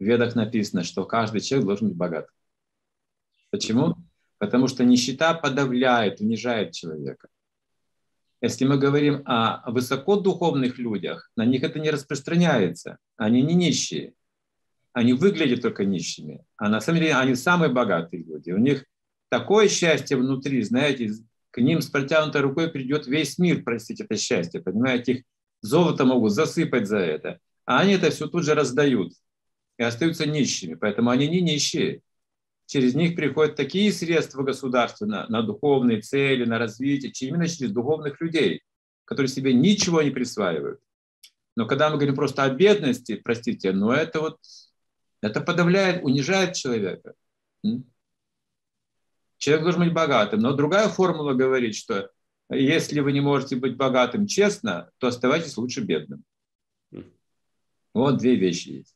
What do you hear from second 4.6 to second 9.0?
что нищета подавляет, унижает человека. Если мы